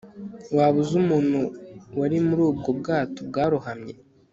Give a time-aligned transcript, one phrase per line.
[0.55, 1.39] Waba uzi umuntu
[1.99, 3.93] wari muri ubwo bwato bwarohamye